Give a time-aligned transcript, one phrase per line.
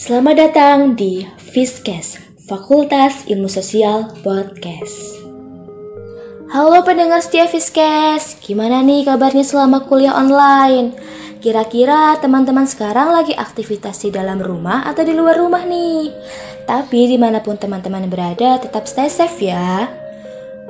[0.00, 2.16] Selamat datang di Fiskes,
[2.48, 5.20] Fakultas Ilmu Sosial Podcast.
[6.48, 10.96] Halo pendengar setia Fiskes, gimana nih kabarnya selama kuliah online?
[11.44, 16.08] Kira-kira teman-teman sekarang lagi aktivitas di dalam rumah atau di luar rumah nih?
[16.64, 19.84] Tapi di mana pun teman-teman berada, tetap stay safe ya.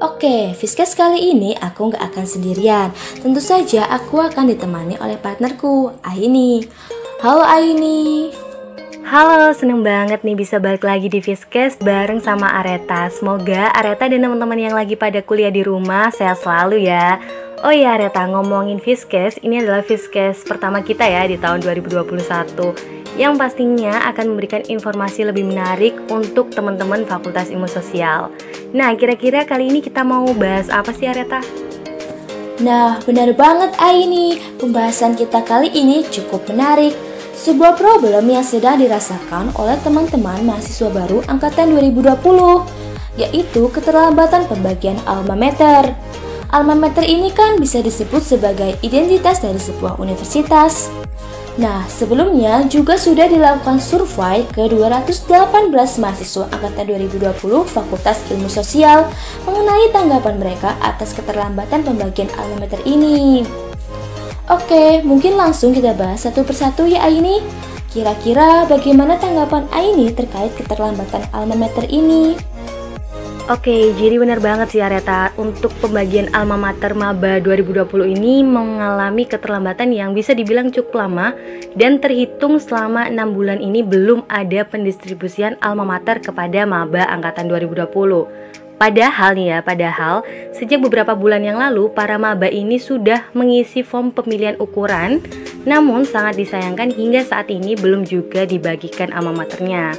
[0.03, 2.91] Oke, Fiskes kali ini aku nggak akan sendirian.
[3.23, 6.67] Tentu saja aku akan ditemani oleh partnerku, Aini.
[7.23, 8.50] Halo Aini.
[9.07, 13.09] Halo, seneng banget nih bisa balik lagi di Fiskes bareng sama Areta.
[13.09, 17.17] Semoga Areta dan teman-teman yang lagi pada kuliah di rumah sehat selalu ya.
[17.65, 23.41] Oh iya Areta, ngomongin Fiskes, ini adalah Fiskes pertama kita ya di tahun 2021 yang
[23.41, 28.29] pastinya akan memberikan informasi lebih menarik untuk teman-teman Fakultas Ilmu Sosial.
[28.77, 31.41] Nah, kira-kira kali ini kita mau bahas apa sih Areta?
[32.61, 34.37] Nah, benar banget Aini.
[34.61, 36.93] Pembahasan kita kali ini cukup menarik.
[37.41, 42.21] Sebuah problem yang sedang dirasakan oleh teman-teman mahasiswa baru angkatan 2020,
[43.17, 45.97] yaitu keterlambatan pembagian alma mater.
[46.53, 50.93] Alma mater ini kan bisa disebut sebagai identitas dari sebuah universitas.
[51.57, 59.09] Nah, sebelumnya juga sudah dilakukan survei ke 218 mahasiswa angkatan 2020 Fakultas Ilmu Sosial
[59.49, 63.49] mengenai tanggapan mereka atas keterlambatan pembagian alma mater ini.
[64.51, 67.39] Oke, mungkin langsung kita bahas satu persatu ya Aini.
[67.95, 72.35] Kira-kira bagaimana tanggapan Aini terkait keterlambatan alma mater ini?
[73.47, 79.95] Oke, jadi benar banget sih Areta Untuk pembagian alma mater maba 2020 ini mengalami keterlambatan
[79.95, 81.35] yang bisa dibilang cukup lama
[81.75, 88.60] Dan terhitung selama 6 bulan ini belum ada pendistribusian alma mater kepada maba angkatan 2020
[88.81, 90.25] Padahal nih ya, padahal
[90.57, 95.21] sejak beberapa bulan yang lalu para maba ini sudah mengisi form pemilihan ukuran
[95.69, 99.93] Namun sangat disayangkan hingga saat ini belum juga dibagikan alma maternya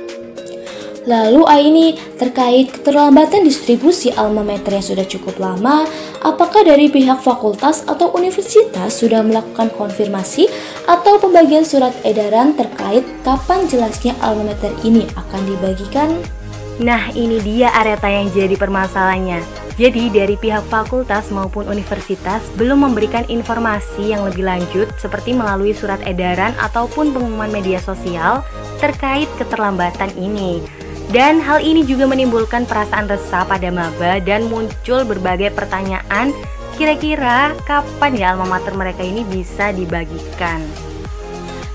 [1.05, 5.89] Lalu Aini, terkait keterlambatan distribusi alma mater yang sudah cukup lama,
[6.21, 10.45] apakah dari pihak fakultas atau universitas sudah melakukan konfirmasi
[10.85, 16.40] atau pembagian surat edaran terkait kapan jelasnya alma mater ini akan dibagikan?
[16.81, 19.45] Nah ini dia Areta yang jadi permasalahannya
[19.77, 26.01] Jadi dari pihak fakultas maupun universitas belum memberikan informasi yang lebih lanjut seperti melalui surat
[26.09, 28.41] edaran ataupun pengumuman media sosial
[28.81, 30.65] terkait keterlambatan ini
[31.11, 36.31] dan hal ini juga menimbulkan perasaan resah pada maba dan muncul berbagai pertanyaan
[36.79, 40.63] kira-kira kapan ya alma mereka ini bisa dibagikan.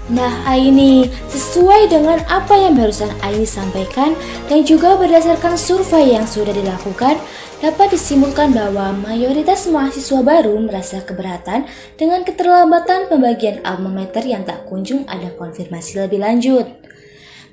[0.06, 4.14] Nah Aini, sesuai dengan apa yang barusan Aini sampaikan
[4.46, 7.18] dan juga berdasarkan survei yang sudah dilakukan,
[7.58, 11.66] dapat disimpulkan bahwa mayoritas mahasiswa baru merasa keberatan
[11.98, 16.70] dengan keterlambatan pembagian alma yang tak kunjung ada konfirmasi lebih lanjut.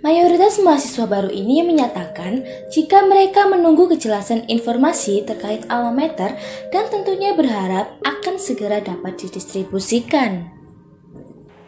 [0.05, 6.05] Mayoritas mahasiswa baru ini menyatakan jika mereka menunggu kejelasan informasi terkait alma
[6.69, 10.62] dan tentunya berharap akan segera dapat didistribusikan.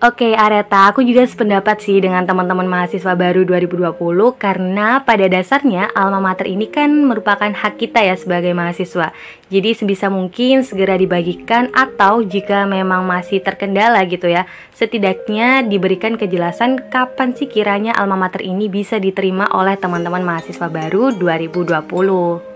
[0.05, 3.97] Oke Areta, aku juga sependapat sih dengan teman-teman mahasiswa baru 2020
[4.37, 9.17] karena pada dasarnya alma mater ini kan merupakan hak kita ya sebagai mahasiswa.
[9.49, 14.45] Jadi sebisa mungkin segera dibagikan atau jika memang masih terkendala gitu ya,
[14.77, 21.17] setidaknya diberikan kejelasan kapan sih kiranya alma mater ini bisa diterima oleh teman-teman mahasiswa baru
[21.17, 22.54] 2020.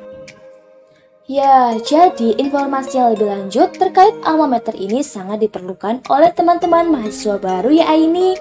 [1.30, 7.38] Ya, jadi informasi yang lebih lanjut terkait alma mater ini sangat diperlukan oleh teman-teman mahasiswa
[7.38, 8.34] baru ya ini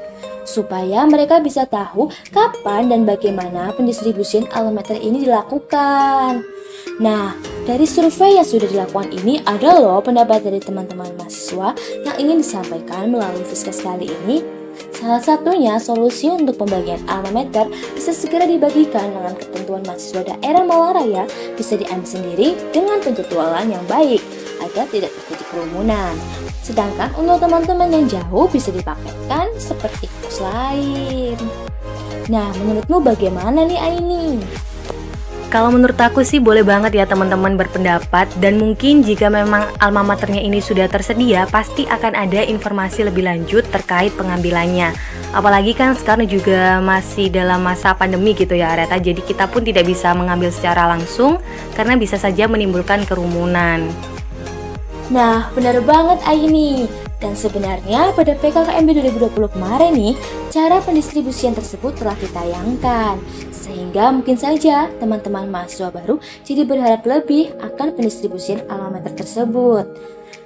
[0.48, 6.40] supaya mereka bisa tahu kapan dan bagaimana pendistribusian alma mater ini dilakukan.
[6.96, 7.36] Nah,
[7.68, 11.76] dari survei yang sudah dilakukan ini ada loh pendapat dari teman-teman mahasiswa
[12.08, 14.40] yang ingin disampaikan melalui Fiskas kali ini
[14.98, 20.98] Salah satunya, solusi untuk pembagian alma mater bisa segera dibagikan dengan ketentuan mahasiswa daerah Malang
[20.98, 24.18] Raya bisa diambil sendiri dengan penjadwalan yang baik
[24.58, 26.18] agar tidak terjadi kerumunan.
[26.66, 31.38] Sedangkan untuk teman-teman yang jauh bisa dipaketkan seperti kos lain.
[32.26, 34.42] Nah, menurutmu bagaimana nih Aini?
[35.48, 40.44] Kalau menurut aku sih boleh banget ya teman-teman berpendapat dan mungkin jika memang alma maternya
[40.44, 44.92] ini sudah tersedia pasti akan ada informasi lebih lanjut terkait pengambilannya.
[45.32, 49.88] Apalagi kan sekarang juga masih dalam masa pandemi gitu ya Areta jadi kita pun tidak
[49.88, 51.40] bisa mengambil secara langsung
[51.72, 53.88] karena bisa saja menimbulkan kerumunan.
[55.08, 56.84] Nah, benar banget Aini.
[57.18, 60.14] Dan sebenarnya pada PKKMB 2020 kemarin nih,
[60.54, 63.18] cara pendistribusian tersebut telah ditayangkan.
[63.58, 69.86] Sehingga mungkin saja teman-teman mahasiswa baru jadi berharap lebih akan pendistribusian alamat tersebut.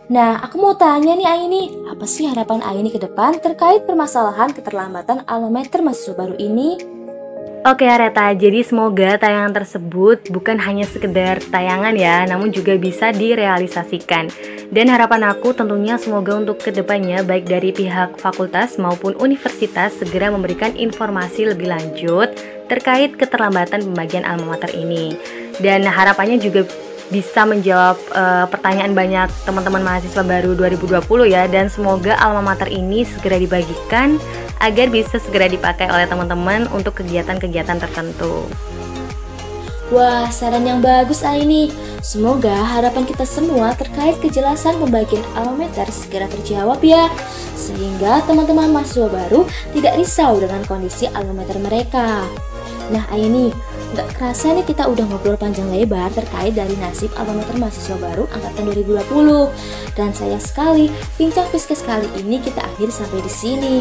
[0.09, 5.25] Nah, aku mau tanya nih Aini, apa sih harapan Aini ke depan terkait permasalahan keterlambatan
[5.29, 6.93] almameter mahasiswa baru ini?
[7.63, 14.27] Oke Areta, jadi semoga tayangan tersebut bukan hanya sekedar tayangan ya, namun juga bisa direalisasikan.
[14.75, 20.35] Dan harapan aku tentunya semoga untuk ke depannya baik dari pihak fakultas maupun universitas segera
[20.35, 22.35] memberikan informasi lebih lanjut
[22.73, 25.13] terkait keterlambatan pembagian alma mater ini.
[25.61, 26.65] Dan harapannya juga
[27.13, 33.05] bisa menjawab uh, pertanyaan banyak teman-teman mahasiswa baru 2020 ya dan semoga alma mater ini
[33.05, 34.17] segera dibagikan
[34.65, 38.49] agar bisa segera dipakai oleh teman-teman untuk kegiatan-kegiatan tertentu.
[39.93, 41.69] Wah, saran yang bagus Aini.
[42.01, 47.13] Semoga harapan kita semua terkait kejelasan pembagian alma mater segera terjawab ya.
[47.61, 49.45] Sehingga teman-teman mahasiswa baru
[49.77, 52.25] tidak risau dengan kondisi alma mater mereka.
[52.93, 53.49] Nah Aini,
[53.93, 58.73] Gak kerasa nih kita udah ngobrol panjang lebar terkait dari nasib almater mahasiswa baru angkatan
[58.73, 59.53] 2020.
[59.93, 60.89] Dan sayang sekali,
[61.21, 63.75] bincang Fiskes kali ini kita akhir sampai di sini.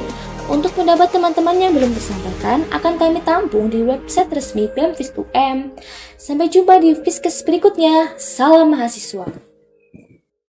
[0.51, 5.71] Untuk pendapat teman-teman yang belum disampaikan akan kami tampung di website resmi BEM FIS UM.
[6.19, 8.11] Sampai jumpa di Fiskes berikutnya.
[8.19, 9.50] Salam mahasiswa.